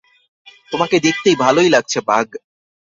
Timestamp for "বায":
2.01-2.27